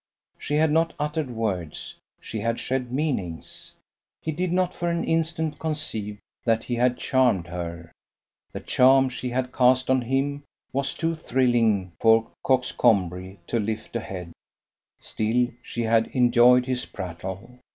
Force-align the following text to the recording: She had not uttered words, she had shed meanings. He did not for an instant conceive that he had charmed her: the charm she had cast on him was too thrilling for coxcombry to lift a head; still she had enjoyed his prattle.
She 0.39 0.55
had 0.55 0.71
not 0.71 0.93
uttered 0.97 1.29
words, 1.29 1.99
she 2.19 2.39
had 2.39 2.59
shed 2.59 2.91
meanings. 2.91 3.71
He 4.19 4.31
did 4.31 4.51
not 4.51 4.73
for 4.73 4.89
an 4.89 5.03
instant 5.03 5.59
conceive 5.59 6.17
that 6.43 6.63
he 6.63 6.73
had 6.73 6.97
charmed 6.97 7.45
her: 7.45 7.91
the 8.51 8.61
charm 8.61 9.09
she 9.09 9.29
had 9.29 9.53
cast 9.53 9.91
on 9.91 10.01
him 10.01 10.41
was 10.73 10.95
too 10.95 11.15
thrilling 11.15 11.91
for 12.01 12.31
coxcombry 12.43 13.37
to 13.45 13.59
lift 13.59 13.95
a 13.95 13.99
head; 13.99 14.31
still 14.99 15.49
she 15.61 15.83
had 15.83 16.07
enjoyed 16.13 16.65
his 16.65 16.87
prattle. 16.87 17.59